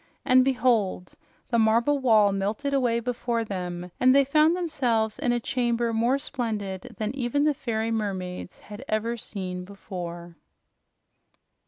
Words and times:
And 0.25 0.43
behold! 0.43 1.13
the 1.49 1.59
marble 1.59 1.99
wall 1.99 2.31
melted 2.31 2.73
away 2.73 2.99
before 2.99 3.45
them, 3.45 3.91
and 3.99 4.15
they 4.15 4.25
found 4.25 4.55
themselves 4.55 5.19
in 5.19 5.31
a 5.31 5.39
chamber 5.39 5.93
more 5.93 6.17
splendid 6.17 6.95
than 6.97 7.15
even 7.15 7.43
the 7.43 7.53
fairy 7.53 7.91
mermaids 7.91 8.61
had 8.61 8.83
ever 8.87 9.15
seen 9.15 9.63
before. 9.63 10.37